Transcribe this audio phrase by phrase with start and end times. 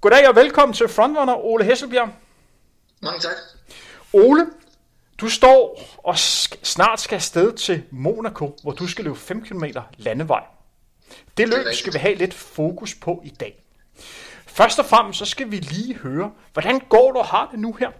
[0.00, 2.08] Goddag og velkommen til Frontrunner Ole Hesselbjerg.
[3.02, 3.36] Mange tak.
[4.12, 4.46] Ole,
[5.20, 6.18] du står og
[6.62, 9.64] snart skal afsted til Monaco, hvor du skal løbe 5 km
[9.96, 10.44] landevej.
[11.36, 13.64] Det løb det skal vi have lidt fokus på i dag.
[14.46, 17.72] Først og fremmest så skal vi lige høre, hvordan går du og har det nu
[17.72, 17.90] her?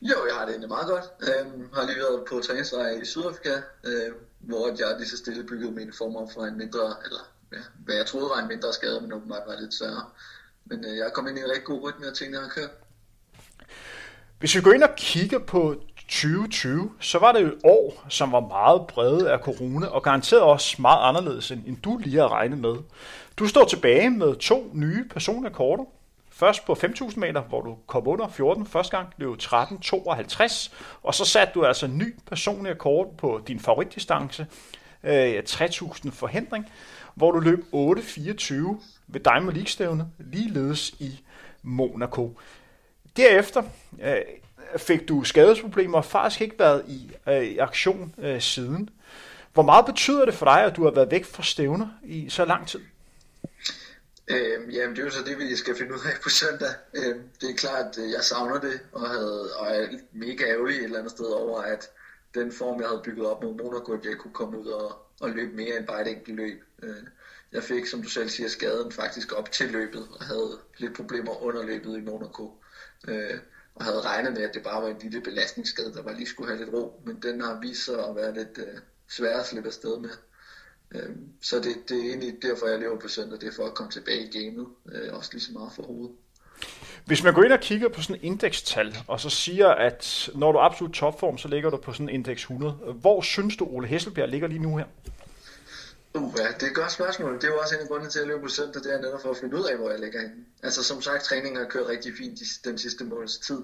[0.00, 1.04] Jo, jeg har det egentlig meget godt.
[1.26, 3.54] Jeg øhm, har lige været på træningslejr i Sydafrika,
[3.84, 7.20] øh, hvor jeg lige så stille byggede min form for en mindre, eller
[7.52, 10.04] ja, hvad jeg troede var en mindre skade, men åbenbart var lidt større.
[10.64, 12.70] Men øh, jeg kom ind i en rigtig god rytme, og tingene har kørt.
[14.38, 15.74] Hvis vi går ind og kigger på
[16.08, 20.82] 2020, så var det et år, som var meget præget af corona, og garanteret også
[20.82, 22.74] meget anderledes, end du lige har regnet med.
[23.38, 25.84] Du står tilbage med to nye personrekorder.
[26.30, 31.24] Først på 5.000 meter, hvor du kom under 14 første gang, løb 13.52, og så
[31.24, 34.46] satte du altså en ny personlig rekord på din favoritdistance,
[35.04, 36.72] øh, 3.000 forhindring,
[37.14, 41.24] hvor du løb 8.24 ved Diamond League-stævne, ligeledes i
[41.62, 42.38] Monaco.
[43.16, 43.62] Derefter
[44.02, 44.16] øh,
[44.76, 48.90] fik du skadesproblemer og faktisk ikke været i, øh, i aktion øh, siden.
[49.52, 52.44] Hvor meget betyder det for dig, at du har været væk fra stævner i så
[52.44, 52.80] lang tid?
[54.28, 56.74] Øhm, jamen det er jo så det, vi skal finde ud af på søndag.
[56.94, 60.84] Øhm, det er klart, at jeg savner det, og, havde, og er mega ærgerlig et
[60.84, 61.90] eller andet sted over, at
[62.34, 65.30] den form, jeg havde bygget op mod Monaco, at jeg kunne komme ud og, og
[65.30, 66.64] løbe mere end bare et enkelt løb.
[66.82, 66.94] Øh,
[67.54, 71.42] jeg fik, som du selv siger, skaden faktisk op til løbet, og havde lidt problemer
[71.42, 72.52] under løbet i Monaco.
[73.08, 73.38] Øh,
[73.74, 76.50] og havde regnet med, at det bare var en lille belastningsskade, der var lige skulle
[76.50, 79.68] have lidt ro, men den har vist sig at være lidt øh, svær at slippe
[79.68, 80.10] afsted med.
[80.94, 83.74] Øh, så det, det er egentlig derfor, jeg lever på søndag, det er for at
[83.74, 86.16] komme tilbage i gamet, øh, også lige så meget for hovedet.
[87.06, 90.52] Hvis man går ind og kigger på sådan en indekstal, og så siger, at når
[90.52, 92.72] du er absolut topform, så ligger du på sådan en indeks 100.
[93.00, 94.84] Hvor synes du, Ole Hesselbjerg ligger lige nu her?
[96.14, 97.34] Uh, ja, det er et godt spørgsmål.
[97.34, 99.22] Det er jo også en af grundene til at løbe på søndag, det er netop
[99.22, 100.44] for at finde ud af, hvor jeg ligger henne.
[100.62, 103.62] Altså som sagt, træningen har kørt rigtig fint den sidste måneds tid.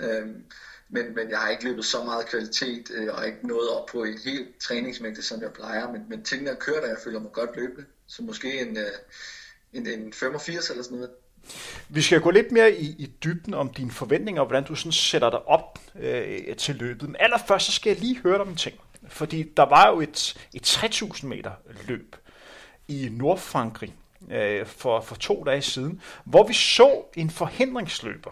[0.00, 0.44] Øhm,
[0.88, 4.04] men, men jeg har ikke løbet så meget kvalitet, øh, og ikke nået op på
[4.04, 5.92] en helt træningsmængde, som jeg plejer.
[5.92, 7.84] Men, men tingene har kørt, og jeg føler mig godt løbende.
[8.06, 8.92] Så måske en, øh,
[9.72, 11.10] en, en 85 eller sådan noget.
[11.88, 14.92] Vi skal gå lidt mere i, i dybden om dine forventninger, og hvordan du sådan
[14.92, 17.08] sætter dig op øh, til løbet.
[17.08, 18.80] Men allerførst så skal jeg lige høre dig om en ting.
[19.10, 21.50] Fordi der var jo et, et 3000 meter
[21.86, 22.16] løb
[22.88, 23.94] i Nordfrankrig
[24.30, 28.30] øh, for, for to dage siden, hvor vi så en forhindringsløber,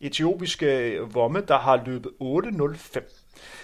[0.00, 3.00] etiopiske Vomme, der har løbet 8.05.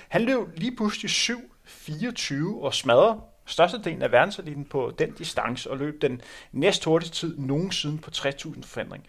[0.09, 6.03] Han løb lige pludselig 7.24 og smadrede størstedelen af verdenseliten på den distance og løb
[6.03, 6.21] den
[6.53, 9.07] næst hurtigste tid nogensinde på 3.000 forhindring.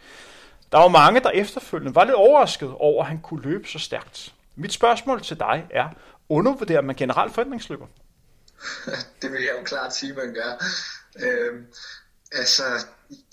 [0.72, 4.34] Der var mange, der efterfølgende var lidt overrasket over, at han kunne løbe så stærkt.
[4.56, 5.90] Mit spørgsmål til dig er,
[6.30, 7.88] undervurderer man generelt forhindringsløber?
[9.22, 10.64] det vil jeg jo klart sige, man gør.
[11.20, 11.66] Øhm,
[12.32, 12.64] altså,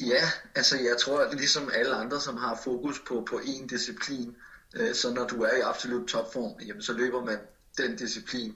[0.01, 4.37] ja, altså jeg tror, at ligesom alle andre, som har fokus på, på én disciplin,
[4.75, 7.39] øh, så når du er i absolut topform, jamen, så løber man
[7.79, 8.55] den disciplin.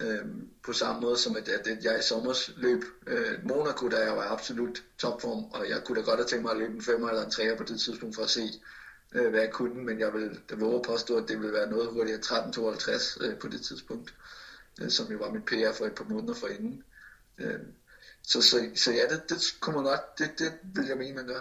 [0.00, 4.16] Øhm, på samme måde som at, at jeg i sommer løb øh, Monaco, da jeg
[4.16, 6.82] var i absolut topform, og jeg kunne da godt have tænkt mig at løbe en
[6.82, 8.42] 5 eller en 3 på det tidspunkt for at se,
[9.14, 11.70] øh, hvad jeg kunne, men jeg vil da våge at påstå, at det ville være
[11.70, 14.14] noget hurtigere 13.52 øh, på det tidspunkt,
[14.80, 16.82] øh, som jo var mit PR for et par måneder forinden.
[17.38, 17.60] Øh,
[18.22, 21.26] så, så, så ja, det, det kunne man godt, det, det vil jeg mene, man
[21.26, 21.40] gør.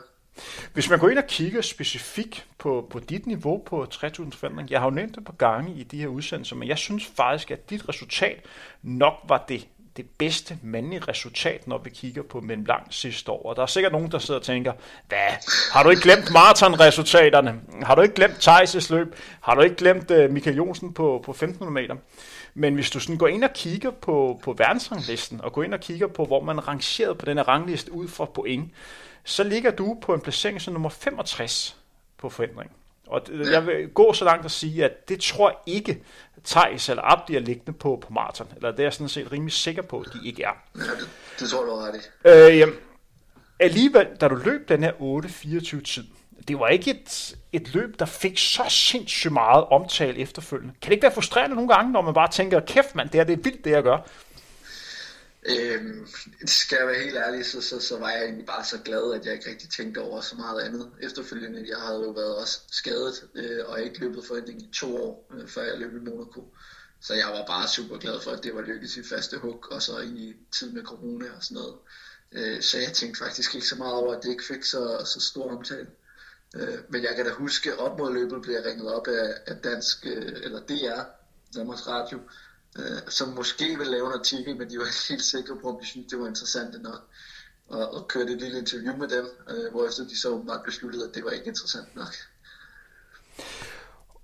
[0.74, 4.86] Hvis man går ind og kigger specifikt på, på dit niveau på 3.500, jeg har
[4.86, 7.90] jo nævnt det på gange i de her udsendelser, men jeg synes faktisk, at dit
[7.90, 8.46] resultat
[8.84, 9.68] nok var det
[9.98, 13.50] det bedste mandlige resultat, når vi kigger på Mellemlang sidste år.
[13.50, 14.74] Og der er sikkert nogen, der sidder og tænker,
[15.08, 15.18] hvad,
[15.74, 17.62] har du ikke glemt maratonresultaterne?
[17.84, 19.16] Har du ikke glemt Thijs' løb?
[19.42, 21.96] Har du ikke glemt uh, Michael Jonsen på, på 1500 meter?
[22.54, 25.80] Men hvis du sådan går ind og kigger på, på verdensranglisten, og går ind og
[25.80, 28.72] kigger på, hvor man rangeret på denne rangliste ud fra point,
[29.24, 31.78] så ligger du på en placering som nummer 65
[32.18, 32.72] på forandring.
[33.10, 33.22] Og
[33.52, 36.04] jeg vil gå så langt at sige, at det tror jeg ikke,
[36.46, 38.48] Thijs eller Abdi er liggende på på maraton.
[38.56, 40.52] Eller det er jeg sådan set rimelig sikker på, at de ikke er.
[40.76, 41.10] Ja, det,
[41.40, 42.28] det tror du ret i.
[42.28, 42.76] Øh, jamen,
[43.60, 46.04] alligevel, da du løb den her 8-24 tid,
[46.48, 50.74] det var ikke et, et løb, der fik så sindssygt meget omtale efterfølgende.
[50.82, 53.24] Kan det ikke være frustrerende nogle gange, når man bare tænker, kæft mand, det er,
[53.24, 53.98] det er vildt, det jeg gør?
[55.44, 56.08] Øhm,
[56.46, 59.26] skal jeg være helt ærlig, så, så, så var jeg egentlig bare så glad, at
[59.26, 61.70] jeg ikke rigtig tænkte over så meget andet efterfølgende.
[61.70, 65.48] Jeg havde jo været også skadet øh, og ikke løbet forhindring i to år, øh,
[65.48, 66.54] før jeg løb i Monaco.
[67.02, 69.82] Så jeg var bare super glad for, at det var lykkedes i faste hug, og
[69.82, 71.76] så i tid med corona og sådan noget.
[72.32, 75.20] Øh, så jeg tænkte faktisk ikke så meget over, at det ikke fik så, så
[75.20, 75.88] stor omtale.
[76.56, 79.56] Øh, men jeg kan da huske, op mod løbet blev jeg ringet op af, af
[79.56, 81.02] dansk, øh, eller DR,
[81.56, 82.20] Danmarks Radio,
[82.78, 85.78] øh, som måske ville lave en artikel, men de var ikke helt sikre på, om
[85.82, 87.02] de syntes, det var interessant nok.
[87.68, 91.08] og, og kørte et lille interview med dem, øh, hvor efter de så åbenbart besluttede,
[91.08, 92.16] at det var ikke interessant nok.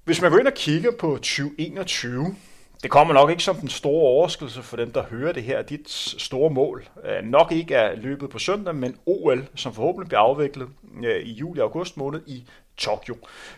[0.04, 2.36] Hvis man går ind og kigger på 2021,
[2.84, 5.90] det kommer nok ikke som den store overraskelse for dem, der hører det her, dit
[6.18, 6.88] store mål.
[7.06, 10.70] Øh, nok ikke er løbet på søndag, men OL, som forhåbentlig bliver afviklet
[11.06, 12.44] øh, i juli-august måned i
[12.78, 13.16] Tokyo.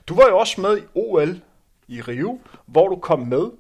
[0.08, 1.42] Du var jo også med i OL
[1.88, 3.52] i Rio, hvor du kom med,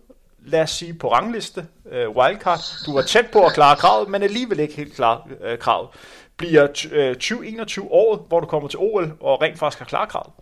[0.48, 2.60] lad os sige, på rangliste, øh, wildcard.
[2.86, 5.90] Du var tæt på at klare kravet, men alligevel ikke helt klar øh, kravet.
[6.38, 10.34] Bliver 2021 øh, året, hvor du kommer til OL og rent faktisk har klaret kravet?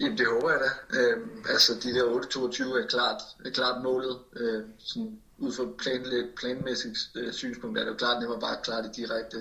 [0.00, 0.98] Jamen det håber jeg da.
[1.00, 1.16] Øh,
[1.50, 4.18] altså de der 8-22 er klart, er klart målet.
[4.36, 6.04] Øh, sådan, ud fra plan,
[6.36, 9.36] planmæssigt øh, synspunkt er det jo klart var bare klart klare det direkte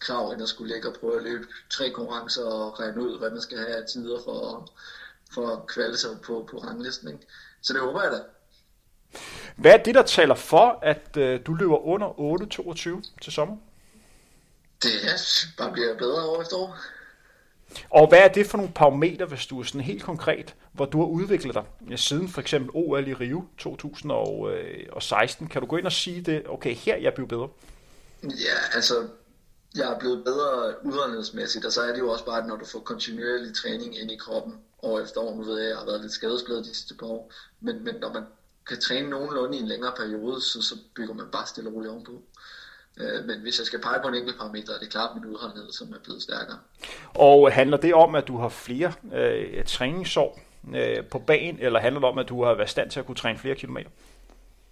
[0.00, 3.30] krav, end at skulle lægge og prøve at løbe tre konkurrencer og regne ud, hvad
[3.30, 4.72] man skal have af tider for,
[5.34, 7.08] for at kvalde sig på, på ranglisten.
[7.08, 7.26] Ikke?
[7.62, 8.20] Så det håber jeg da.
[9.56, 13.56] Hvad er det, der taler for, at øh, du løber under 8-22 til sommer?
[14.82, 15.18] Det er
[15.58, 16.76] bare bliver bedre år efter år.
[17.90, 20.98] Og hvad er det for nogle parametre, hvis du er sådan helt konkret, hvor du
[20.98, 25.48] har udviklet dig ja, siden for eksempel OL i Rio 2016?
[25.48, 27.48] Kan du gå ind og sige det, okay, her jeg blevet bedre?
[28.22, 29.08] Ja, altså,
[29.76, 32.64] jeg er blevet bedre udholdenhedsmæssigt, og så er det jo også bare, at når du
[32.64, 35.86] får kontinuerlig træning ind i kroppen år efter år, nu ved jeg, at jeg har
[35.86, 38.22] været lidt skadesbladet de sidste par år, men, men når man
[38.68, 41.92] kan træne nogenlunde i en længere periode, så, så bygger man bare stille og roligt
[41.92, 42.22] ovenpå.
[42.96, 45.72] Øh, men hvis jeg skal pege på en enkelt parameter, er det klart min udholdenhed,
[45.72, 46.58] som er blevet stærkere.
[47.14, 50.40] Og handler det om, at du har flere øh, træningsår
[50.74, 53.16] øh, på banen, eller handler det om, at du har været stand til at kunne
[53.16, 53.90] træne flere kilometer?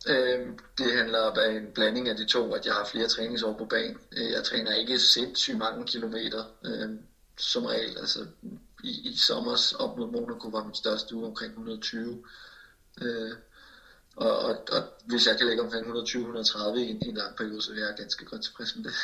[0.08, 0.46] Øh,
[0.78, 3.98] det handler om en blanding af de to, at jeg har flere træningsår på banen.
[4.12, 6.90] Øh, jeg træner ikke sindssygt mange kilometer øh,
[7.38, 7.98] som regel.
[7.98, 8.26] Altså,
[8.84, 12.24] i, i sommer op mod Monaco var min største uge omkring 120.
[13.02, 13.30] Øh,
[14.20, 17.70] og, og, og hvis jeg kan lægge omkring 120-130 i en, en lang periode, så
[17.72, 18.94] er jeg ganske godt tilfreds med det.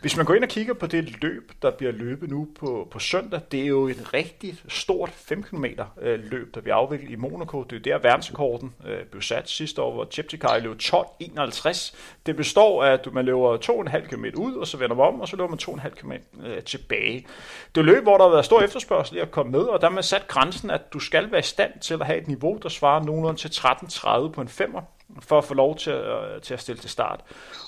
[0.00, 2.98] Hvis man går ind og kigger på det løb, der bliver løbet nu på, på
[2.98, 5.64] søndag, det er jo et rigtig stort 5 km
[6.00, 7.62] øh, løb, der bliver afviklet i Monaco.
[7.62, 11.94] Det er der verdensrekorden øh, blev sat sidste år, hvor Cheptegei løb 12.51.
[12.26, 15.28] Det består af, at man løber 2,5 km ud, og så vender man om, og
[15.28, 16.12] så løber man 2,5 km
[16.46, 17.26] øh, tilbage.
[17.74, 19.86] Det er løb, hvor der har været stor efterspørgsel i at komme med, og der
[19.86, 22.58] har man sat grænsen, at du skal være i stand til at have et niveau,
[22.62, 24.82] der svarer nogenlunde til 13.30 på en femmer,
[25.20, 27.20] for at få lov til, at, til at stille til start.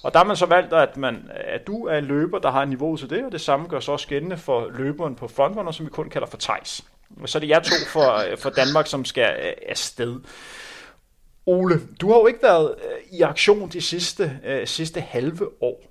[0.02, 2.62] Og der har man så valgt, at, man, at du er en løber, der har
[2.62, 5.72] en niveau til det, og det samme gør så også gældende for løberen på frontrunner,
[5.72, 6.84] som vi kun kalder for Tejs.
[7.26, 10.20] Så er det jer to for, øh, for Danmark, som skal øh, afsted.
[11.46, 15.84] Ole, du har jo ikke været øh, i aktion de sidste, øh, sidste halve år.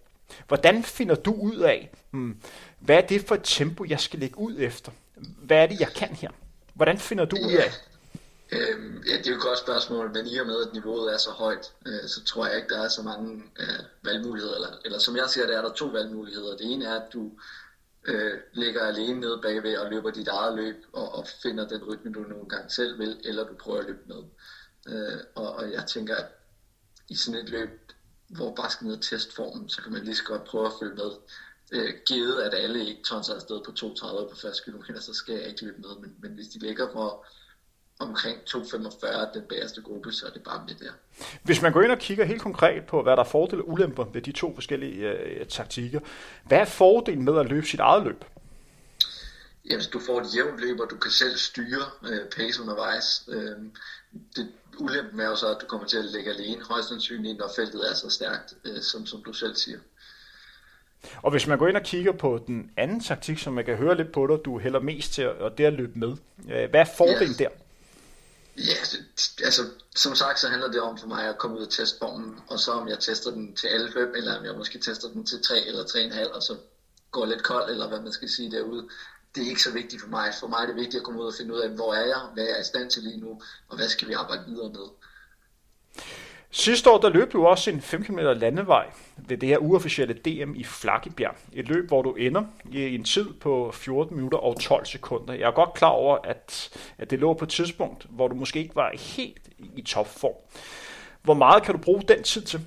[0.48, 2.42] Hvordan finder du ud af, hmm,
[2.80, 4.92] hvad er det for et tempo, jeg skal lægge ud efter?
[5.42, 6.30] Hvad er det, jeg kan her?
[6.74, 7.72] Hvordan finder du ud af,
[8.52, 11.18] Øhm, ja, det er jo et godt spørgsmål, men i og med, at niveauet er
[11.18, 14.56] så højt, øh, så tror jeg ikke, der er så mange øh, valgmuligheder.
[14.56, 16.58] Eller, eller som jeg ser det, er der to valgmuligheder.
[16.58, 17.32] Det ene er, at du
[18.06, 22.14] øh, ligger alene nede bagved og løber dit eget løb og, og finder den rytme,
[22.14, 24.24] du nogle gange selv vil, eller du prøver at løbe med.
[24.88, 26.26] Øh, og, og jeg tænker, at
[27.10, 27.70] i sådan et løb,
[28.28, 31.12] hvor bare skal ned testformen, så kan man lige så godt prøve at følge med.
[31.72, 35.48] Øh, givet at alle ikke tonser afsted på 2.30 på første kilometer, så skal jeg
[35.48, 35.90] ikke løbe med.
[36.02, 37.26] Men, men hvis de ligger for
[38.00, 40.92] omkring 2,45 den bagerste gruppe, så er det bare med der.
[41.44, 44.06] Hvis man går ind og kigger helt konkret på, hvad der er fordele og ulemper
[44.06, 46.00] ved de to forskellige øh, taktikker,
[46.44, 48.26] hvad er fordelen med at løbe sit eget løb?
[49.70, 53.30] Jamen, du får et jævnt løb, og du kan selv styre øh, pace undervejs.
[53.30, 53.56] Øh,
[54.36, 57.52] det ulempen er jo så, at du kommer til at ligge alene, højst sandsynligt, når
[57.56, 59.80] feltet er så stærkt, øh, som, som du selv siger.
[61.24, 63.98] Og hvis man går ind og kigger på den anden taktik, som man kan høre
[63.98, 66.18] lidt på dig, du hælder mest til, og det at løbe med.
[66.50, 67.44] Øh, hvad er fordelen ja.
[67.44, 67.50] der?
[68.58, 68.74] Ja,
[69.44, 72.40] altså som sagt, så handler det om for mig at komme ud og teste formen,
[72.48, 75.26] og så om jeg tester den til alle løb, eller om jeg måske tester den
[75.26, 76.58] til 3 eller 3,5, og så
[77.12, 78.90] går lidt kold, eller hvad man skal sige derude.
[79.36, 80.34] Det er ikke så vigtigt for mig.
[80.40, 82.22] For mig er det vigtigt at komme ud og finde ud af, hvor er jeg,
[82.34, 84.88] hvad er jeg i stand til lige nu, og hvad skal vi arbejde videre med.
[86.52, 90.56] Sidste år der løb du også en 5 km landevej ved det her uofficielle DM
[90.56, 91.36] i Flakkebjerg.
[91.54, 95.34] Et løb, hvor du ender i en tid på 14 minutter og 12 sekunder.
[95.34, 98.60] Jeg er godt klar over, at, at det lå på et tidspunkt, hvor du måske
[98.60, 100.36] ikke var helt i topform.
[101.22, 102.60] Hvor meget kan du bruge den tid til?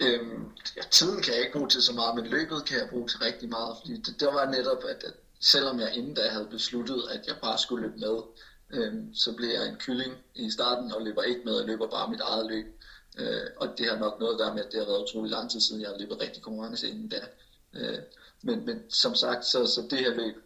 [0.00, 0.44] Øhm,
[0.76, 3.18] ja, tiden kan jeg ikke bruge til så meget, men løbet kan jeg bruge til
[3.18, 7.02] rigtig meget, fordi det, det var netop, at, at selvom jeg inden da havde besluttet,
[7.10, 8.16] at jeg bare skulle løbe med,
[8.74, 12.10] øh, så bliver jeg en kylling i starten og løber ikke med, og løber bare
[12.10, 12.66] mit eget løb.
[13.18, 15.50] Øh, og det har nok noget at gøre med, at det har været utrolig lang
[15.50, 17.20] tid siden, jeg har løbet rigtig konkurrence inden da.
[17.74, 17.98] Øh,
[18.42, 20.36] men, men som sagt, så, så det her løb,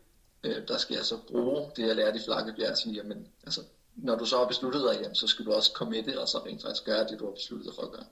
[0.44, 3.60] øh, der skal jeg så bruge det, jeg lærte i Flakkebjerg, at sige, jamen, altså,
[3.96, 6.28] når du så har besluttet dig, jamen, så skal du også komme med det, og
[6.28, 8.04] så rent faktisk gøre det, du har besluttet dig for at gøre.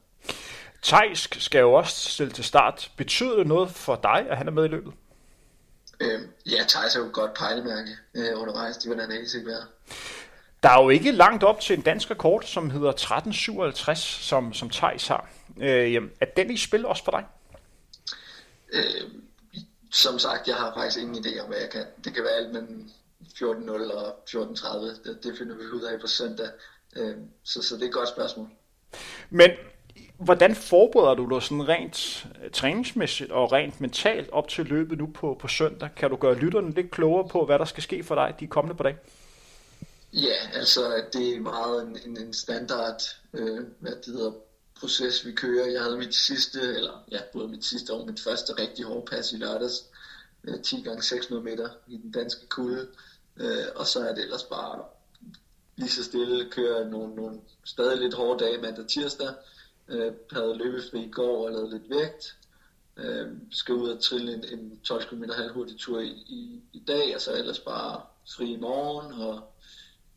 [0.83, 2.91] Tejsk skal jo også stille til start.
[2.97, 4.93] Betyder det noget for dig, at han er med i løbet?
[6.01, 8.77] Øh, ja, Thijs er jo et godt pejlemærke øh, undervejs.
[8.77, 9.67] Det vil han helt sikkert være.
[10.63, 14.71] Der er jo ikke langt op til en dansk rekord, som hedder 1357, som, som
[14.71, 15.29] Thijs har.
[15.61, 17.25] Øh, er den i spil også for dig?
[18.73, 19.11] Øh,
[19.93, 21.85] som sagt, jeg har faktisk ingen idé om, hvad jeg kan.
[22.05, 25.09] Det kan være alt mellem 14.0 og 14.30.
[25.09, 26.49] Det, det finder vi ud af på søndag.
[26.97, 28.49] Øh, så, så det er et godt spørgsmål.
[29.31, 29.51] Men
[30.19, 35.07] hvordan forbereder du dig sådan rent øh, træningsmæssigt og rent mentalt op til løbet nu
[35.07, 35.89] på, på søndag?
[35.97, 38.77] Kan du gøre lytterne lidt klogere på, hvad der skal ske for dig de kommende
[38.77, 38.99] par dage?
[40.13, 43.03] Ja, altså det er meget en, en, en standard
[43.35, 44.33] øh, hvad det hedder,
[44.81, 45.67] proces, vi kører.
[45.67, 49.33] Jeg havde mit sidste, eller ja, både mit sidste og mit første rigtig hårde pas
[49.33, 49.85] i lørdags.
[50.45, 52.89] Øh, 10 gange 600 meter i den danske kulde.
[53.37, 54.85] Øh, og så er det ellers bare
[55.77, 59.29] lige så stille, kører nogle, nogle stadig lidt hårde dage mandag og tirsdag.
[59.89, 62.37] Øh, havde løbefri i går og lavet lidt vægt.
[62.97, 67.15] Øh, skal ud og trille en, en 12 km halvhurtig tur i, i, i dag,
[67.15, 68.01] og så ellers bare
[68.37, 69.41] fri i morgen, og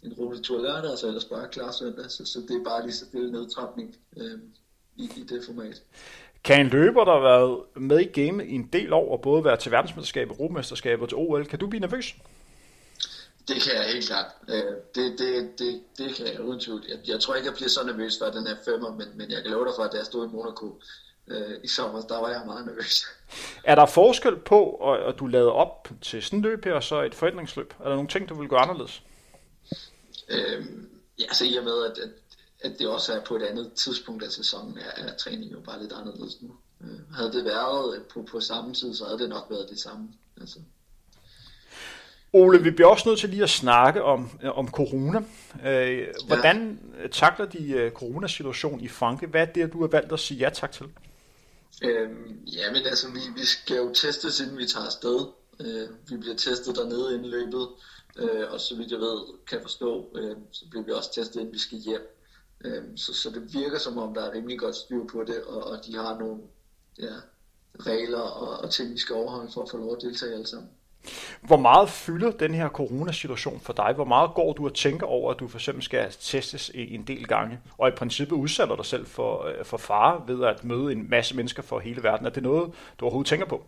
[0.03, 2.11] en rolig tur lørdag, og så ellers bare klar søndag.
[2.11, 4.39] Så, så det er bare lige så stille nedtrapning øh,
[4.95, 5.83] i, i det format.
[6.43, 9.43] Kan en løber, der har været med i game i en del år, og både
[9.43, 12.15] være til verdensmesterskabet, Europamesterskabet og til OL, kan du blive nervøs?
[13.49, 14.31] Det kan jeg helt klart.
[14.47, 16.83] Øh, det, det, det, det kan jeg uden tvivl.
[16.89, 19.41] Jeg, jeg tror ikke, jeg bliver så nervøs for den her femmer, men, men jeg
[19.41, 20.81] kan love dig for, at da jeg stod i Monaco
[21.27, 23.05] øh, i sommer, der var jeg meget nervøs.
[23.63, 24.75] Er der forskel på,
[25.07, 27.73] at du lavede op til sådan løb her, og så et forændringsløb?
[27.79, 29.03] Er der nogle ting, du vil gøre anderledes?
[30.29, 30.89] Øhm,
[31.19, 32.09] ja, så i og med, at, at,
[32.61, 35.81] at det også er på et andet tidspunkt af sæsonen, er, er træningen jo bare
[35.81, 36.55] lidt anderledes nu.
[36.81, 40.09] Øh, havde det været på, på samme tid, så havde det nok været det samme.
[40.41, 40.59] Altså.
[42.33, 45.19] Ole, vi bliver også nødt til lige at snakke om, om corona.
[45.65, 47.07] Øh, hvordan ja.
[47.07, 49.29] takler de uh, coronasituationen i Frankrig?
[49.29, 50.85] Hvad er det, du har valgt at sige ja tak til?
[51.83, 55.27] Øhm, ja, men altså, vi, vi skal jo testes, inden vi tager afsted.
[55.59, 57.67] Øh, vi bliver testet dernede inden løbet,
[58.17, 59.17] øh, og så vidt jeg ved,
[59.47, 62.15] kan forstå, øh, så bliver vi også testet, inden vi skal hjem.
[62.65, 65.63] Øh, så, så det virker som om, der er rimelig godt styr på det, og,
[65.63, 66.41] og de har nogle
[66.99, 67.13] ja,
[67.79, 70.69] regler og, og ting, vi skal overholde for at få lov at deltage alle sammen.
[71.41, 73.93] Hvor meget fylder den her coronasituation for dig?
[73.95, 77.27] Hvor meget går du og tænker over, at du for eksempel skal testes en del
[77.27, 81.09] gange, og i princippet udsætter dig selv for, øh, for fare ved at møde en
[81.09, 82.25] masse mennesker for hele verden?
[82.25, 83.63] Er det noget, du overhovedet tænker på?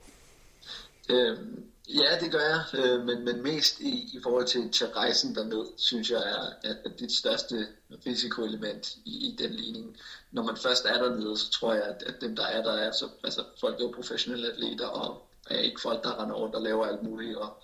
[1.09, 5.35] Øhm, ja, det gør jeg, øh, men, men mest i, i forhold til, til rejsen
[5.35, 7.67] derned, synes jeg er at, det største
[8.05, 9.97] risikoelement i, i den ligning.
[10.31, 12.91] Når man først er dernede, så tror jeg, at, at dem, der er der, er
[12.91, 16.61] så, altså, folk er jo professionelle atleter, og er ikke folk, der render rundt og
[16.61, 17.37] laver alt muligt.
[17.37, 17.57] Og,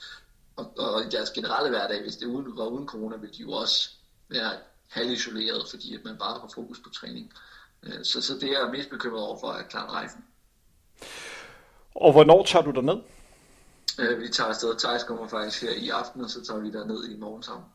[0.55, 3.51] og, og i deres generelle hverdag, hvis det uden, var uden corona, ville de jo
[3.51, 3.89] også
[4.29, 4.51] være
[4.87, 7.33] halvisoleret, fordi at man bare har fokus på træning.
[7.83, 10.25] Øh, så, så det er jeg mest bekymret over for, at klare rejsen.
[11.95, 12.97] Og hvornår tager du ned?
[13.99, 14.79] Øh, vi tager afsted.
[14.79, 17.65] Thijs kommer faktisk her i aften, og så tager vi ned i morgen sammen.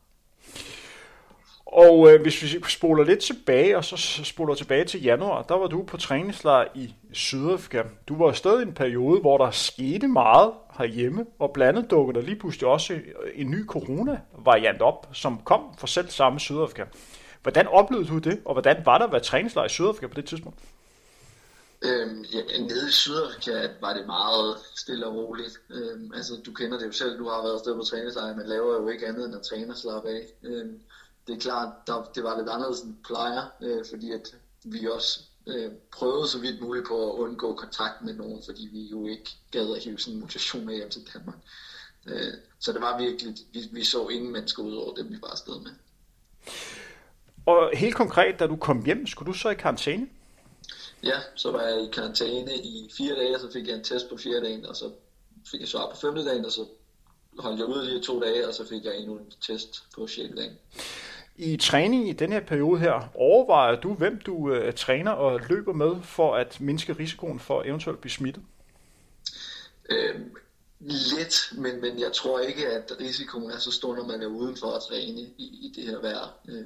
[1.75, 5.67] Og øh, hvis vi spoler lidt tilbage, og så spoler tilbage til januar, der var
[5.67, 7.83] du på træningslejr i Sydafrika.
[8.07, 12.19] Du var afsted i en periode, hvor der skete meget herhjemme, og blandt andet dukkede
[12.19, 13.01] der lige pludselig også øh,
[13.35, 16.83] en ny corona-variant op, som kom fra selv samme Sydafrika.
[17.41, 20.25] Hvordan oplevede du det, og hvordan var der at være træningslejr i Sydafrika på det
[20.25, 20.59] tidspunkt?
[21.85, 25.59] Øhm, ja, nede i Sydafrika var det meget stille og roligt.
[25.69, 28.73] Øhm, altså, du kender det jo selv, du har været afsted på træningslejr, men laver
[28.81, 30.23] jo ikke andet end at træne og slappe af.
[30.43, 30.79] Øhm,
[31.27, 35.19] det er klart, der, det var lidt anderledes end plejer, øh, fordi at vi også
[35.47, 39.31] øh, prøvede så vidt muligt på at undgå kontakt med nogen, fordi vi jo ikke
[39.51, 41.37] gad at hive sådan en mutation med hjem til Danmark.
[42.07, 45.27] Øh, så det var virkelig, vi, vi så ingen mennesker ud over dem, vi var
[45.27, 45.71] afsted med.
[47.45, 50.07] Og helt konkret, da du kom hjem, skulle du så i karantæne?
[51.03, 54.17] Ja, så var jeg i karantæne i fire dage, så fik jeg en test på
[54.17, 54.91] fire dagen, og så
[55.51, 56.65] fik jeg svar på femte dagen, og så
[57.39, 60.35] holdt jeg ud lige to dage, og så fik jeg endnu en test på sjette
[60.35, 60.57] dagen.
[61.35, 65.73] I træning i den her periode her, overvejer du, hvem du uh, træner og løber
[65.73, 68.43] med, for at mindske risikoen for eventuelt at blive smittet?
[69.89, 70.35] Øhm,
[70.79, 74.57] lidt, men, men jeg tror ikke, at risikoen er så stor, når man er uden
[74.57, 76.37] for at træne i, i det her vejr.
[76.49, 76.65] Øh,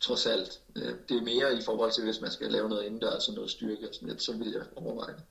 [0.00, 0.60] trods alt.
[0.76, 3.50] Øh, det er mere i forhold til, hvis man skal lave noget indendørs og noget
[3.50, 5.22] styrke og sådan lidt, så vil jeg overveje det.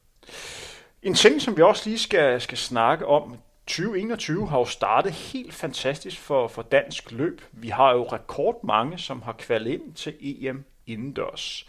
[1.03, 5.53] En ting, som vi også lige skal, skal snakke om, 2021 har jo startet helt
[5.53, 7.41] fantastisk for, for dansk løb.
[7.51, 11.67] Vi har jo rekordmange, som har kvalet ind til EM indendørs.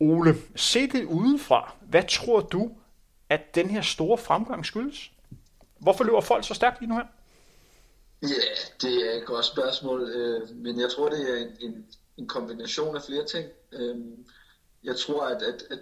[0.00, 1.74] Ole, se det udefra.
[1.80, 2.70] Hvad tror du,
[3.28, 5.12] at den her store fremgang skyldes?
[5.78, 7.06] Hvorfor løber folk så stærkt lige nu her?
[8.22, 8.26] Ja,
[8.82, 12.96] det er et godt spørgsmål, øh, men jeg tror, det er en, en, en kombination
[12.96, 13.46] af flere ting.
[13.72, 13.96] Øh,
[14.84, 15.78] jeg tror, at, at, at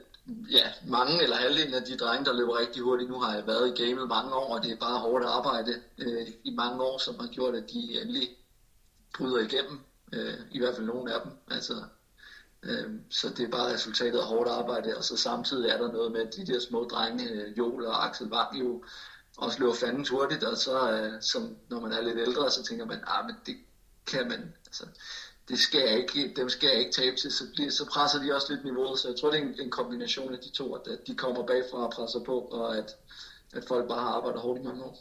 [0.51, 3.69] ja, mange eller halvdelen af de drenge, der løber rigtig hurtigt, nu har jeg været
[3.69, 7.19] i gamet mange år, og det er bare hårdt arbejde øh, i mange år, som
[7.21, 8.29] har gjort, at de endelig
[9.19, 9.81] bryder igennem.
[10.13, 11.33] Øh, I hvert fald nogle af dem.
[11.51, 11.75] Altså,
[12.63, 16.13] øh, så det er bare resultatet af hårdt arbejde, og så samtidig er der noget
[16.13, 18.85] med, at de der små drenge, øh, Joel og Axel Vang, jo
[19.37, 22.85] også løber fanden hurtigt, og så, øh, som, når man er lidt ældre, så tænker
[22.85, 23.57] man, ah, men det
[24.07, 24.85] kan man, altså,
[25.49, 28.35] det skal jeg ikke, dem skal jeg ikke tabe til, så, bliver, så presser de
[28.35, 30.89] også lidt niveauet, så jeg tror, det er en, en kombination af de to, at,
[30.89, 32.97] at de kommer bagfra og presser på, og at,
[33.53, 34.99] at folk bare har arbejdet hårdt i mange år.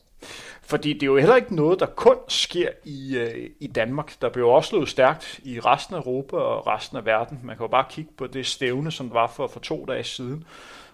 [0.61, 4.21] Fordi det er jo heller ikke noget, der kun sker i, øh, i Danmark.
[4.21, 7.39] Der blev også slået stærkt i resten af Europa og resten af verden.
[7.43, 10.45] Man kan jo bare kigge på det stævne, som var for, for to dage siden.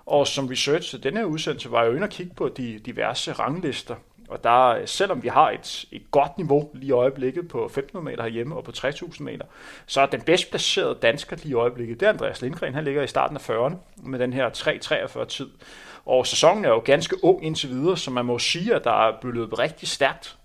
[0.06, 2.80] Og som research til denne her udsendelse var jeg jo inde og kigge på de
[2.86, 3.96] diverse ranglister
[4.36, 8.12] og der, øh, selvom vi har et, et godt niveau lige i øjeblikket på 1500
[8.12, 9.46] meter herhjemme og på 3000 meter,
[9.86, 12.74] så er den bedst placerede dansker lige i øjeblikket, det er Andreas Lindgren.
[12.74, 15.50] Han ligger i starten af 40'erne med den her 3.43 tid.
[16.06, 19.20] Og sæsonen er jo ganske ung indtil videre, så man må sige, at der er
[19.22, 20.38] blevet rigtig stærkt,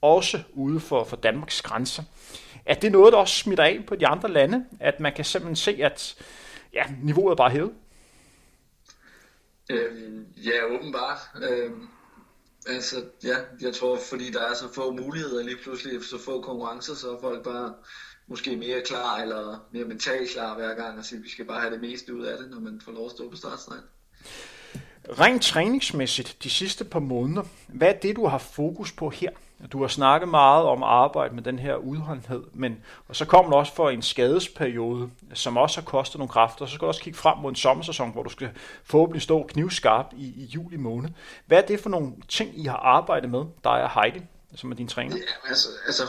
[0.00, 2.02] også ude for, for Danmarks grænser.
[2.66, 5.56] Er det noget, der også smitter af på de andre lande, at man kan simpelthen
[5.56, 6.14] se, at
[6.74, 7.72] ja, niveauet er bare hævet?
[9.70, 11.18] Øhm, ja, åbenbart.
[11.50, 11.88] Øhm,
[12.66, 16.94] Altså, ja, jeg tror, fordi der er så få muligheder lige pludselig, så få konkurrencer,
[16.94, 17.74] så er folk bare
[18.26, 21.60] måske mere klar, eller mere mentalt klar hver gang, og sige, at vi skal bare
[21.60, 23.84] have det meste ud af det, når man får lov at stå på startstregen.
[25.08, 29.30] Rent træningsmæssigt de sidste par måneder, hvad er det, du har fokus på her?
[29.72, 33.56] Du har snakket meget om arbejde med den her udholdenhed, men og så kommer du
[33.56, 36.66] også for en skadesperiode, som også har kostet nogle kræfter.
[36.66, 38.50] Så skal du også kigge frem mod en sommersæson, hvor du skal
[38.84, 41.10] forhåbentlig stå knivskarp i, i juli måned.
[41.46, 44.22] Hvad er det for nogle ting, I har arbejdet med, dig og Heidi,
[44.56, 45.16] som er din træner?
[45.16, 46.02] Ja, altså, altså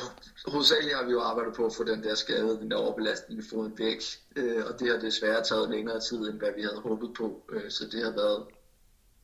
[0.48, 3.44] hovedsageligt har vi jo arbejdet på at få den der skade, den der overbelastning i
[3.50, 4.02] foden væk,
[4.36, 7.72] øh, og det har desværre taget længere tid, end hvad vi havde håbet på, øh,
[7.72, 8.44] så det har været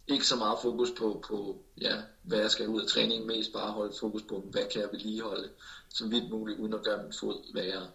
[0.10, 3.72] ikke så meget fokus på, på ja, hvad jeg skal ud af træning, mest bare
[3.72, 5.50] holde fokus på, hvad kan jeg vedligeholde
[5.89, 7.88] så vidt muligt, uden at gøre min fod værre.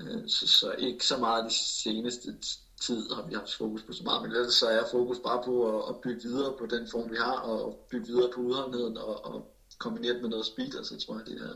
[0.00, 2.36] Øh, så, så ikke så meget de seneste
[2.80, 5.78] tid har vi haft fokus på så meget, men ellers så er fokus bare på
[5.78, 9.24] at, at bygge videre på den form, vi har, og bygge videre på udholdenheden, og,
[9.24, 11.54] og kombineret med noget speed, altså tror jeg, det er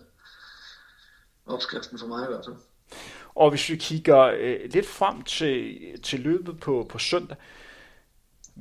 [1.47, 2.57] opskriften for mig i hvert fald.
[3.35, 7.37] Og hvis vi kigger øh, lidt frem til, til løbet på, på søndag,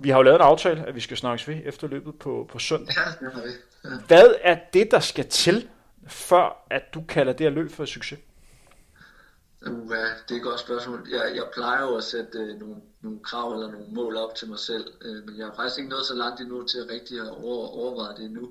[0.01, 2.59] vi har jo lavet en aftale, at vi skal snakkes ved efter løbet på, på
[2.59, 2.95] søndag.
[2.95, 3.49] Ja, det har vi.
[3.83, 3.89] Ja.
[4.07, 5.69] Hvad er det, der skal til,
[6.07, 8.19] før at du kalder det her løb for succes?
[9.67, 11.07] Uh, det er et godt spørgsmål.
[11.12, 14.49] Jeg, jeg plejer jo at sætte uh, nogle, nogle krav eller nogle mål op til
[14.49, 17.19] mig selv, uh, men jeg har faktisk ikke nået så langt endnu til at rigtig
[17.19, 18.49] at over, overveje det endnu.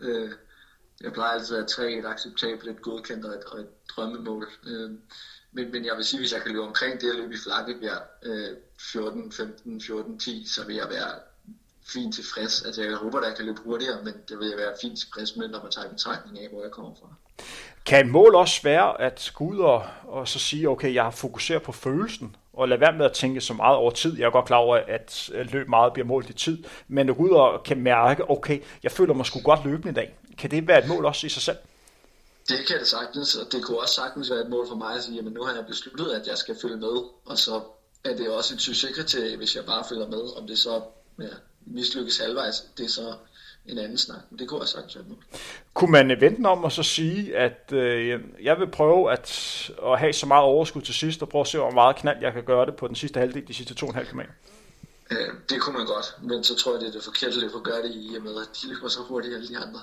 [0.00, 0.30] Uh,
[1.00, 4.48] jeg plejer altid at have tre, et acceptabelt, et godkendt og et, og et drømmemål.
[4.66, 4.90] Uh,
[5.52, 8.02] men, men jeg vil sige, hvis jeg kan løbe omkring det at løbe i Flakkebjerg
[8.22, 8.56] øh,
[8.92, 11.12] 14, 15, 14, 10, så vil jeg være
[11.92, 12.62] fint tilfreds.
[12.62, 15.36] Altså jeg håber, at jeg kan løbe hurtigere, men det vil jeg være fint tilfreds
[15.36, 17.08] med, når man tager betragtning af, hvor jeg kommer fra.
[17.86, 21.60] Kan et mål også være at gå ud og, og så sige, okay, jeg har
[21.64, 24.18] på følelsen, og lade være med at tænke så meget over tid.
[24.18, 27.22] Jeg er godt klar over, at løb meget bliver målt i tid, men at gå
[27.22, 30.16] ud og kan mærke, okay, jeg føler mig sgu godt løbende i dag.
[30.38, 31.56] Kan det være et mål også i sig selv?
[32.48, 35.02] Det kan det sagtens, og det kunne også sagtens være et mål for mig at
[35.02, 37.60] sige, at nu har jeg besluttet, at jeg skal følge med, og så
[38.04, 40.82] er det også et succeskriterie, hvis jeg bare følger med, om det så
[41.18, 41.28] ja,
[41.66, 43.14] mislykkes halvvejs, det er så
[43.66, 45.24] en anden snak, men det kunne også sagtens være mål.
[45.74, 49.26] Kunne man vente om og så sige, at øh, jeg vil prøve at,
[49.84, 52.32] at have så meget overskud til sidst, og prøve at se, hvor meget knald jeg
[52.32, 54.20] kan gøre det på den sidste halvdel, de sidste 2,5 km?
[55.10, 57.62] Øh, det kunne man godt, men så tror jeg, det er det forkerte løb at
[57.62, 59.80] gøre det i, og med at de løber så hurtigt alle de andre.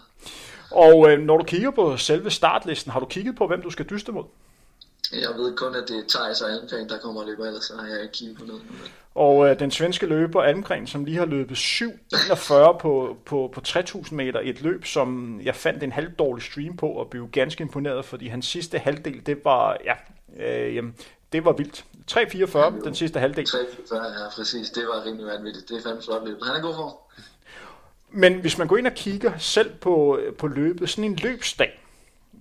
[0.71, 3.86] Og øh, når du kigger på selve startlisten, har du kigget på, hvem du skal
[3.86, 4.23] dyste mod?
[5.12, 7.88] Jeg ved kun, at det er Thijs og Almgren, der kommer og løber, ellers har
[7.88, 8.62] jeg ikke kigget på noget.
[9.15, 14.13] Og øh, den svenske løber Almgren, som lige har løbet 7.41 på, på, på 3.000
[14.15, 18.05] meter i et løb, som jeg fandt en halvdårlig stream på og blev ganske imponeret,
[18.05, 19.93] fordi hans sidste halvdel, det var, ja,
[20.45, 20.95] øh, jamen,
[21.32, 21.86] det var vildt.
[22.12, 23.45] 3.44 ja, den sidste halvdel.
[23.45, 24.69] 3.44, ja, præcis.
[24.69, 25.69] Det var rimelig vanvittigt.
[25.69, 26.38] Det er fandme flot løb.
[26.43, 27.01] Han er god for.
[28.12, 31.80] Men hvis man går ind og kigger selv på, øh, på løbet, sådan en løbsdag,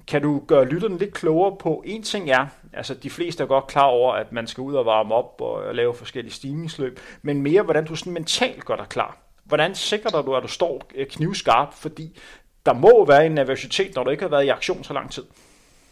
[0.06, 3.66] kan du gøre lytterne lidt klogere på, en ting er, altså de fleste er godt
[3.66, 7.62] klar over, at man skal ud og varme op og lave forskellige stigningsløb, men mere,
[7.62, 9.18] hvordan du sådan mentalt gør dig klar.
[9.44, 12.18] Hvordan sikrer du, at du står øh, knivskarp, fordi
[12.66, 15.24] der må være en nervøsitet, når du ikke har været i aktion så lang tid.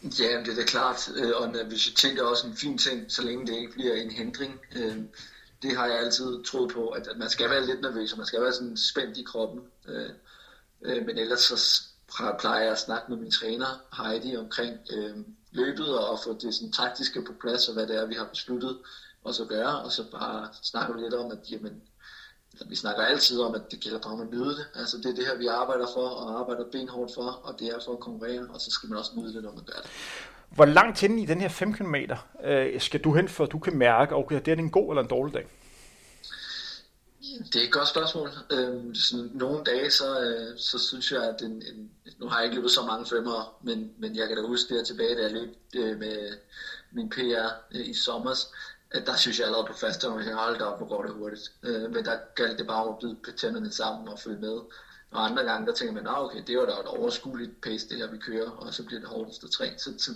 [0.03, 3.47] Ja, det er da klart, øh, og nervøsitet er også en fin ting, så længe
[3.47, 4.61] det ikke bliver en hindring.
[5.67, 8.43] Det har jeg altid troet på, at, man skal være lidt nervøs, og man skal
[8.43, 9.61] være sådan spændt i kroppen.
[9.89, 10.11] Øh,
[10.83, 11.61] øh men ellers så
[12.41, 15.17] plejer jeg at snakke med min træner Heidi omkring øh,
[15.51, 18.79] løbet og få det sådan taktiske på plads, og hvad det er, vi har besluttet.
[19.25, 21.83] os så gøre, og så bare snakke lidt om, at jamen,
[22.67, 24.67] vi snakker altid om, at det gælder bare om at nyde det.
[24.75, 27.79] Altså det er det her, vi arbejder for, og arbejder benhårdt for, og det er
[27.85, 29.91] for at konkurrere, og så skal man også nyde det, når man gør det.
[30.51, 31.95] Hvor langt hen i den her 5 km
[32.45, 35.09] øh, skal du hen, før du kan mærke, okay, det er en god eller en
[35.09, 35.47] dårlig dag?
[37.53, 38.31] Det er et godt spørgsmål.
[38.53, 42.45] Øhm, sådan nogle dage, så, øh, så synes jeg, at en, en, nu har jeg
[42.45, 45.33] ikke løbet så mange femmer, men, men jeg kan da huske det tilbage, da jeg
[45.33, 46.37] løb øh, med
[46.93, 48.35] min PR øh, i sommer,
[48.91, 51.53] at der synes jeg allerede på første år, at jeg op, hvor går det hurtigt.
[51.63, 54.61] Øh, men der galt det bare om at byde tænderne sammen og følge med.
[55.11, 57.97] Og andre gange, der tænker man, nah, okay, det var da et overskueligt pace, det
[57.97, 59.79] her vi kører, og så bliver det hårdeste efter.
[59.79, 60.11] Så, så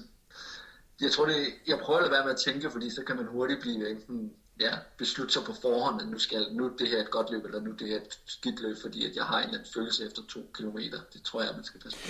[1.00, 1.36] jeg tror, det,
[1.66, 4.32] jeg prøver at lade være med at tænke, fordi så kan man hurtigt blive enten
[4.60, 7.60] ja, beslutte sig på forhånd, at nu, skal, nu det her et godt løb, eller
[7.60, 10.22] nu det her et skidt løb, fordi at jeg har en eller anden følelse efter
[10.28, 10.98] to kilometer.
[11.12, 12.08] Det tror jeg, man skal passe på.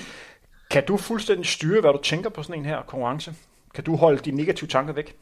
[0.70, 3.34] Kan du fuldstændig styre, hvad du tænker på sådan en her konkurrence?
[3.74, 5.18] Kan du holde de negative tanker væk?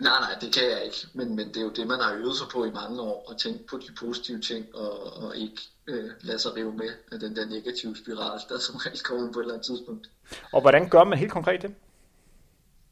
[0.00, 0.96] Nej, nej, det kan jeg ikke.
[1.14, 3.36] Men, men det er jo det, man har øvet sig på i mange år, at
[3.38, 7.36] tænke på de positive ting, og, og ikke øh, lade sig rive med af den
[7.36, 10.10] der negative spiral, der som regel kommer på et eller andet tidspunkt.
[10.52, 11.74] Og hvordan gør man helt konkret det?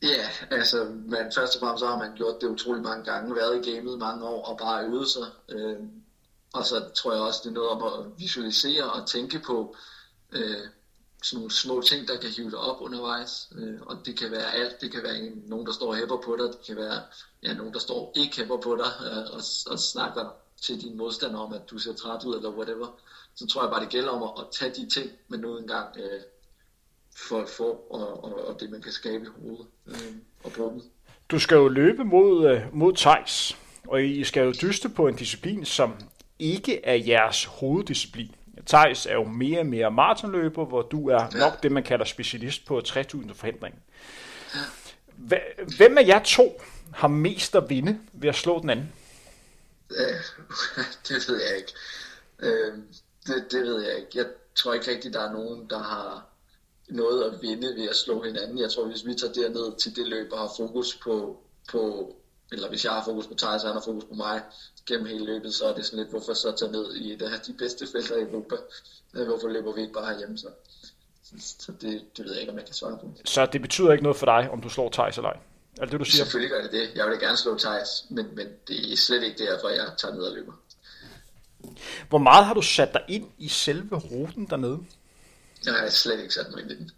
[0.04, 3.66] Ja, altså man, først og fremmest så har man gjort det utrolig mange gange, været
[3.66, 5.26] i gamet mange år og bare øvet sig.
[5.48, 5.76] Øh,
[6.54, 9.76] og så tror jeg også, det er noget om at visualisere og tænke på
[10.32, 10.66] øh,
[11.22, 13.48] sådan nogle små ting, der kan hive dig op undervejs.
[13.58, 14.80] Øh, og det kan være alt.
[14.80, 16.46] Det kan være en, nogen, der står og hæpper på dig.
[16.46, 17.02] Det kan være
[17.42, 21.38] ja, nogen, der står ikke hæpper på dig øh, og, og snakker til din modstander
[21.38, 23.00] om, at du ser træt ud eller whatever.
[23.34, 25.96] Så tror jeg bare, det gælder om at, at tage de ting, men nu engang
[26.00, 26.20] øh,
[27.16, 30.82] for få, og, og, og det man kan skabe i hovedet øh, og bruge dem.
[31.30, 33.56] Du skal jo løbe mod, øh, mod Thijs,
[33.88, 35.94] og I skal jo dyste på en disciplin, som
[36.38, 38.34] ikke er jeres hoveddisciplin.
[38.66, 41.38] Thijs er jo mere og mere maratonløber, hvor du er ja.
[41.38, 43.74] nok det, man kalder specialist på 3000 forhindring.
[44.54, 45.38] Ja.
[45.76, 46.62] Hvem af jer to
[46.94, 48.92] har mest at vinde ved at slå den anden?
[49.90, 50.16] Øh,
[51.08, 51.72] det ved jeg ikke.
[52.38, 52.78] Øh,
[53.26, 54.10] det, det ved jeg ikke.
[54.14, 56.26] Jeg tror ikke rigtigt, der er nogen, der har
[56.88, 58.58] noget at vinde ved at slå hinanden.
[58.58, 61.38] Jeg tror, hvis vi tager derned til det løb og har fokus på,
[61.70, 62.14] på
[62.52, 64.42] eller hvis jeg har fokus på Thijs, og han har fokus på mig
[64.86, 67.38] gennem hele løbet, så er det sådan lidt, hvorfor så tage ned i det her,
[67.38, 68.56] de bedste felter i Europa?
[69.14, 70.48] Øh, hvorfor løber vi ikke bare herhjemme så?
[71.38, 73.12] Så det, det ved jeg ikke, om jeg kan svare på.
[73.24, 75.38] Så det betyder ikke noget for dig, om du slår Thijs eller ej?
[75.78, 76.24] Er det det, du siger?
[76.24, 76.90] Selvfølgelig gør det det.
[76.94, 80.22] Jeg vil gerne slå Thijs, men, men det er slet ikke derfor, jeg tager ned
[80.22, 80.52] og løber.
[82.08, 84.78] Hvor meget har du sat dig ind i selve ruten dernede?
[85.66, 86.90] Jeg er slet ikke sat mig ind i den.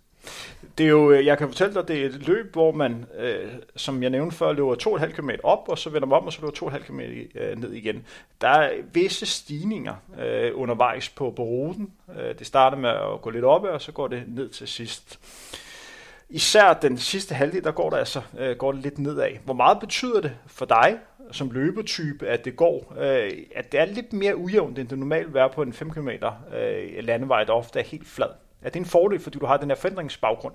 [0.79, 3.53] Det er jo, øh, jeg kan fortælle dig, det er et løb, hvor man, øh,
[3.77, 6.41] som jeg nævnte før, løber 2,5 km op, og så vender man om, og så
[6.41, 7.01] løber 2,5 km
[7.35, 8.07] øh, ned igen.
[8.41, 11.93] Der er visse stigninger øh, undervejs på, på ruten.
[12.21, 15.19] Øh, det starter med at gå lidt op, og så går det ned til sidst.
[16.29, 19.31] Især den sidste halvdel, der går der altså øh, går det lidt nedad.
[19.45, 20.99] Hvor meget betyder det for dig
[21.33, 25.27] som løbetype, at det går, øh, at det er lidt mere ujævnt, end det normalt
[25.27, 28.46] vil være på en 5 km øh, landevej, der ofte er helt flad?
[28.63, 30.55] Er det en fordel, fordi du har den her forandringsbaggrund?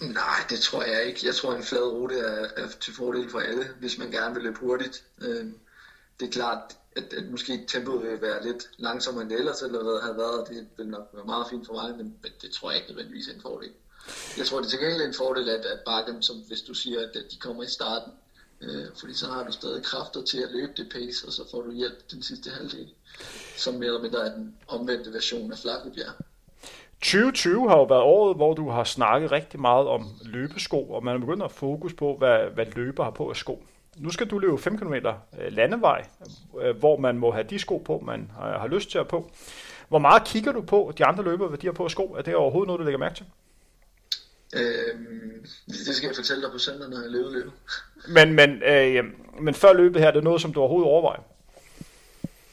[0.00, 1.26] Nej, det tror jeg ikke.
[1.26, 4.42] Jeg tror, en flad rute er, er til fordel for alle, hvis man gerne vil
[4.42, 5.04] løbe hurtigt.
[5.20, 5.46] Øh,
[6.20, 10.00] det er klart, at, at måske tempoet vil være lidt langsommere end det ellers eller
[10.02, 12.70] havde været, og det vil nok være meget fint for mig, men, men det tror
[12.70, 13.70] jeg ikke nødvendigvis er en fordel.
[14.38, 17.00] Jeg tror, det er til gengæld en fordel, at, at bakken, som hvis du siger,
[17.00, 18.12] at de kommer i starten,
[18.60, 21.62] øh, fordi så har du stadig kræfter til at løbe det pace, og så får
[21.62, 22.88] du hjælp den sidste halvdel,
[23.56, 26.14] som mere eller mindre er den omvendte version af Flakkebjerg.
[27.04, 31.14] 2020 har jo været året, hvor du har snakket rigtig meget om løbesko, og man
[31.14, 33.64] er begyndt at fokus på, hvad, hvad løber har på af sko.
[33.96, 36.04] Nu skal du løbe 5 km øh, landevej,
[36.62, 39.30] øh, hvor man må have de sko på, man har, lyst til at på.
[39.88, 42.04] Hvor meget kigger du på de andre løbere, hvad de har på af sko?
[42.04, 43.26] Er det overhovedet noget, du lægger mærke til?
[44.54, 47.52] Øhm, det skal jeg fortælle dig på søndag, når jeg løber løbet.
[48.08, 49.04] Men, men, øh,
[49.40, 51.20] men før løbet her, det er noget, som du overhovedet overvejer?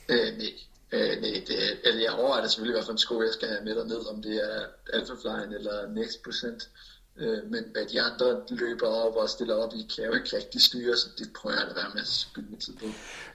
[0.10, 0.71] Øh, nej.
[0.92, 3.64] Øh, nej, det, altså jeg overvejer det selvfølgelig, hvad for en sko jeg skal have
[3.64, 6.70] med ned, om det er Alphaflyen eller Next Percent.
[7.18, 10.36] Øh, men hvad de andre løber op og stiller op i, kan jeg jo ikke
[10.38, 12.86] rigtig styre, så det prøver jeg at være med at spille min tid på.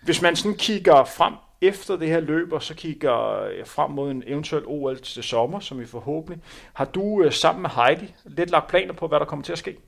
[0.03, 4.23] Hvis man sådan kigger frem efter det her løb, og så kigger frem mod en
[4.27, 8.69] eventuel OL til sommer, som vi forhåbentlig, har du øh, sammen med Heidi lidt lagt
[8.69, 9.79] planer på, hvad der kommer til at ske?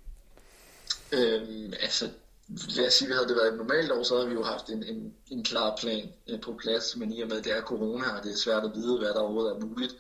[1.13, 2.09] Øhm, altså,
[2.49, 4.83] lad os sige, havde det været et normalt år, så havde vi jo haft en,
[4.83, 8.17] en, en klar plan øh, på plads, men i og med, at det er corona,
[8.17, 9.95] og det er svært at vide, hvad der overhovedet er muligt,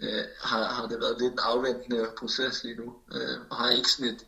[0.00, 3.88] øh, har, har det været lidt en afventende proces lige nu, øh, og har ikke
[3.88, 4.26] sådan et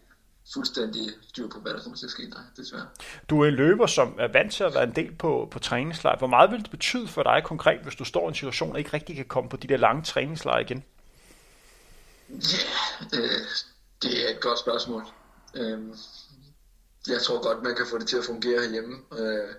[0.54, 2.86] fuldstændig styr på, hvad der kommer til at ske, nej, desværre.
[3.30, 6.18] Du er en løber, som er vant til at være en del på, på træningslejr.
[6.18, 8.78] Hvor meget vil det betyde for dig konkret, hvis du står i en situation, og
[8.78, 10.84] ikke rigtig kan komme på de der lange træningslejre igen?
[12.28, 13.40] Ja, øh,
[14.02, 15.02] det er et godt spørgsmål.
[15.54, 15.78] Øh,
[17.08, 18.96] jeg tror godt, man kan få det til at fungere hjemme.
[19.18, 19.54] Øh,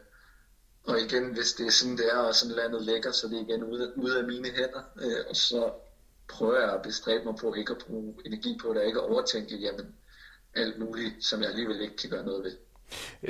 [0.83, 3.41] og igen, hvis det er sådan, det er, og sådan landet ligger, så det er
[3.41, 4.81] igen ude, ude af mine hænder.
[5.01, 5.71] Øh, og så
[6.27, 9.09] prøver jeg at bestræbe mig på ikke at bruge energi på det, og ikke at
[9.09, 9.95] overtænke, jamen,
[10.55, 12.57] alt muligt, som jeg alligevel ikke kan gøre noget ved.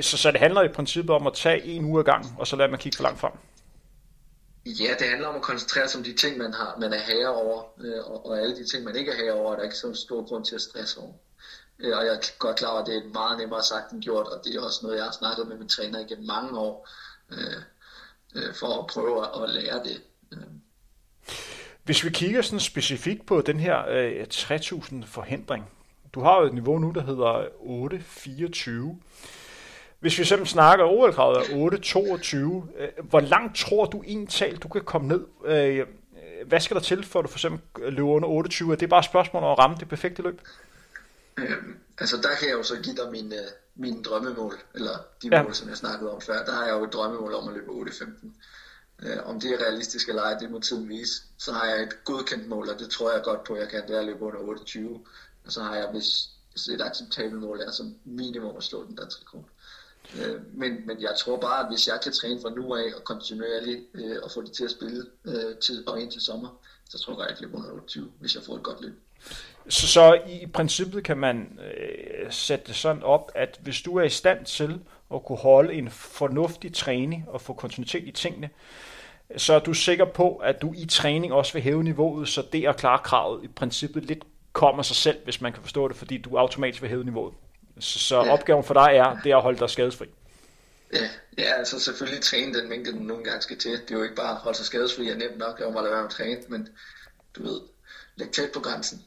[0.02, 2.56] Så, så det handler i princippet om at tage en uge ad gang, og så
[2.56, 3.32] lade man kigge for langt frem?
[4.66, 7.34] Ja, det handler om at koncentrere sig om de ting, man, har, man er herre
[7.34, 9.76] over, øh, og, og alle de ting, man ikke er herre over, er der ikke
[9.76, 11.12] så stor grund til at stresse over.
[11.78, 14.26] Øh, og jeg er godt klar over, at det er meget nemmere sagt end gjort,
[14.26, 16.88] og det er også noget, jeg har snakket med min træner igennem mange år,
[17.30, 17.62] øh,
[18.34, 20.02] øh for at prøve at lære det.
[20.32, 20.38] Øh.
[21.84, 25.70] Hvis vi kigger sådan specifikt på den her øh, 3000 forhindring,
[26.14, 28.98] du har jo et niveau nu, der hedder 824.
[30.00, 34.84] Hvis vi simpelthen snakker, OL-kravet er 8.22, øh, hvor langt tror du egentlig du kan
[34.84, 35.24] komme ned?
[35.44, 35.86] Øh,
[36.46, 38.72] hvad skal der til, for at du for eksempel løber under 28?
[38.72, 40.40] Er det bare et spørgsmål om at ramme det perfekte løb?
[41.38, 43.36] Øhm, altså der kan jeg jo så give dig mine,
[43.74, 45.42] mine drømmemål, eller de ja.
[45.42, 46.44] mål, som jeg snakkede om før.
[46.44, 48.26] Der har jeg jo et drømmemål om at løbe 8.15.
[49.02, 51.22] Øh, om det er realistisk eller ej, det må tiden vise.
[51.38, 53.82] Så har jeg et godkendt mål, og det tror jeg godt på, at jeg kan,
[53.88, 55.00] det er at løbe under 28.
[55.44, 58.96] Og så har jeg, hvis, hvis et acceptabelt mål er som minimum at slå den
[58.96, 59.44] danske krone.
[60.16, 63.04] Øh, men, men jeg tror bare, at hvis jeg kan træne fra nu af og
[63.04, 66.98] kontinuerligt øh, og få det til at spille øh, til, og ind til sommer, så
[66.98, 68.94] tror jeg, at jeg kan løbe under 28, hvis jeg får et godt løb.
[69.68, 74.02] Så, så i princippet kan man øh, sætte det sådan op, at hvis du er
[74.02, 74.80] i stand til
[75.14, 78.50] at kunne holde en fornuftig træning og få kontinuitet i tingene,
[79.36, 82.66] så er du sikker på, at du i træning også vil hæve niveauet, så det
[82.66, 86.18] at klare kravet i princippet lidt kommer sig selv, hvis man kan forstå det, fordi
[86.18, 87.34] du automatisk vil hæve niveauet.
[87.78, 88.32] Så, så ja.
[88.32, 90.06] opgaven for dig er, det er at holde dig skadesfri.
[90.92, 93.70] Ja, ja, altså selvfølgelig træne den mængde, den nogle gange skal til.
[93.70, 95.92] Det er jo ikke bare at holde sig skadesfri er nemt nok, jeg må lade
[95.92, 96.68] være med at træne, men
[97.36, 97.60] du ved,
[98.16, 99.02] læg tæt på grænsen,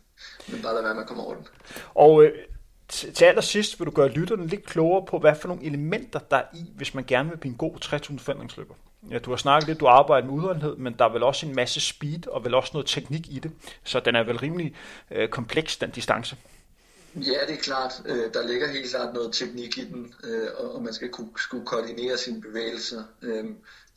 [0.48, 1.48] men bare lade være med at komme over den.
[1.96, 2.32] Og øh,
[2.90, 6.46] til allersidst vil du gøre lytterne lidt klogere på, hvad for nogle elementer der er
[6.54, 8.74] i, hvis man gerne vil blive en god 3000 forandringsløber.
[9.12, 11.56] Ja, du har snakket lidt, du arbejder med udholdenhed, men der er vel også en
[11.56, 13.52] masse speed og vel også noget teknik i det,
[13.84, 14.76] så den er vel rimelig
[15.12, 16.38] øh, kompleks, den distance.
[17.16, 18.02] Ja, det er klart.
[18.06, 21.66] Øh, der ligger helt klart noget teknik i den, øh, og man skal kunne, skulle
[21.66, 23.04] koordinere sine bevægelser.
[23.22, 23.46] Øh,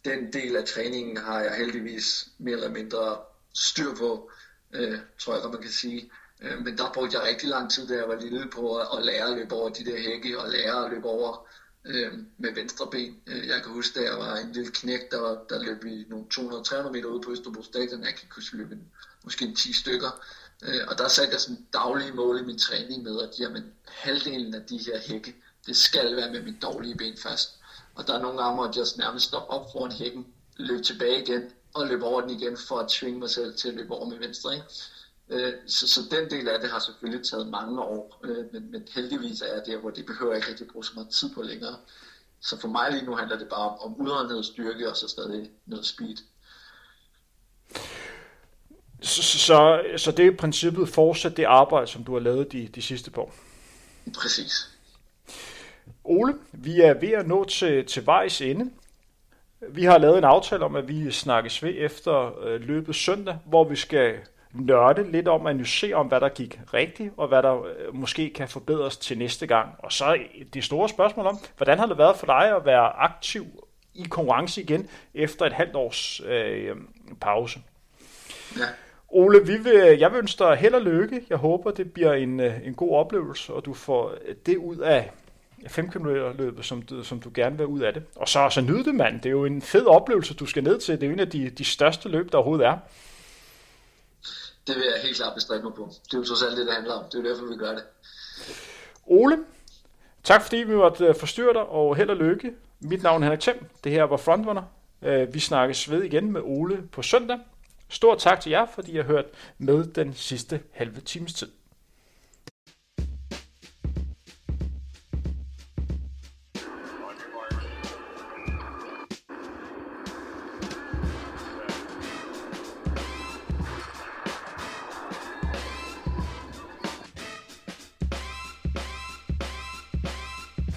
[0.04, 3.16] den del af træningen har jeg heldigvis mere eller mindre
[3.54, 4.30] styr på,
[4.72, 6.10] øh, tror jeg godt man kan sige.
[6.40, 9.28] Øh, men der brugte jeg rigtig lang tid, da jeg var lille, på at lære
[9.28, 11.46] at løbe over de der hække, og lære at løbe over
[11.84, 13.22] øh, med venstre ben.
[13.26, 16.06] Øh, jeg kan huske, da jeg var en lille knæk, der, var, der løb vi
[16.08, 18.04] nogle 200-300 meter ude på Østerbro Stadion.
[18.04, 18.78] Jeg kan huske løbe
[19.24, 20.24] måske en 10 stykker.
[20.62, 24.54] Øh, og der satte jeg sådan daglige mål i min træning med, at jamen, halvdelen
[24.54, 27.50] af de her hække, det skal være med mit dårlige ben først.
[27.94, 31.42] Og der er nogle gange, hvor jeg nærmest står op foran hækken, løb tilbage igen,
[31.74, 34.18] og løbe over den igen, for at tvinge mig selv til at løbe over med
[34.18, 34.54] venstre.
[34.54, 34.66] Ikke?
[35.30, 38.88] Øh, så, så den del af det har selvfølgelig taget mange år, øh, men, men
[38.94, 41.42] heldigvis er jeg der, hvor det behøver jeg ikke rigtig bruge så meget tid på
[41.42, 41.76] længere.
[42.40, 45.50] Så for mig lige nu handler det bare om, om udholdenhed styrke, og så stadig
[45.66, 46.16] noget speed.
[49.02, 52.68] Så, så, så det er i princippet fortsat det arbejde, som du har lavet de,
[52.74, 53.34] de sidste par år?
[54.14, 54.70] Præcis.
[56.04, 58.70] Ole, vi er ved at nå til, til vejs ende.
[59.68, 63.64] Vi har lavet en aftale om, at vi snakkes ved efter øh, løbet søndag, hvor
[63.64, 64.14] vi skal
[64.52, 68.48] nørde lidt om, analysere om, hvad der gik rigtigt, og hvad der øh, måske kan
[68.48, 69.68] forbedres til næste gang.
[69.78, 70.18] Og så
[70.54, 73.46] det store spørgsmål om, hvordan har det været for dig at være aktiv
[73.94, 76.76] i konkurrence igen efter et halvt års øh,
[77.20, 77.60] pause?
[78.56, 78.64] Ja.
[79.08, 81.22] Ole, vi vil, jeg vil ønske dig held og lykke.
[81.30, 84.14] Jeg håber, det bliver en, øh, en god oplevelse, og du får
[84.46, 85.10] det ud af
[85.68, 86.06] 5 km
[86.38, 88.02] løbet, som du, som du gerne vil ud af det.
[88.16, 89.20] Og så, så nyde det, mand.
[89.20, 90.94] Det er jo en fed oplevelse, du skal ned til.
[90.94, 92.78] Det er jo en af de, de største løb, der overhovedet er.
[94.66, 95.90] Det vil jeg helt klart bestræbe mig på.
[96.04, 97.04] Det er jo trods alt det, det handler om.
[97.04, 97.82] Det er jo derfor, vi gør det.
[99.06, 99.38] Ole,
[100.24, 102.52] tak fordi vi måtte øh, forstyrre dig, og held og lykke.
[102.80, 103.66] Mit navn er Henrik Thiem.
[103.84, 104.62] Det her var Frontrunner.
[105.02, 107.38] Øh, vi snakkes ved igen med Ole på søndag.
[107.88, 109.24] Stort tak til jer, fordi I har hørt
[109.58, 111.48] med den sidste halve times tid.